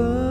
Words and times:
over 0.00 0.29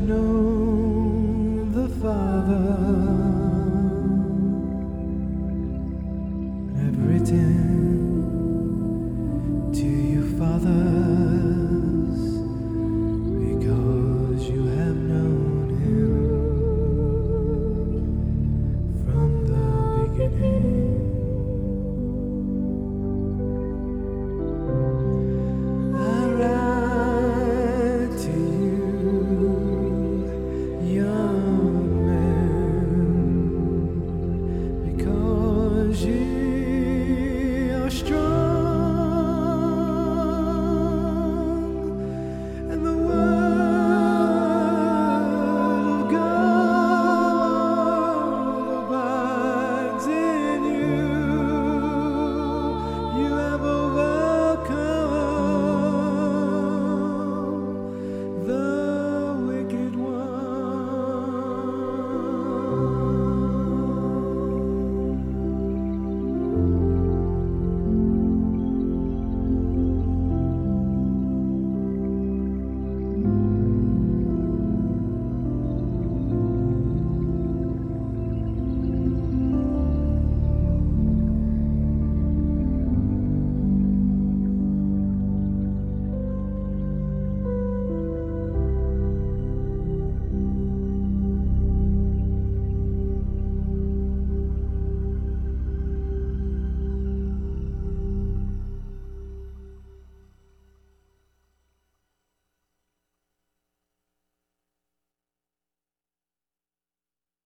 no 0.00 0.27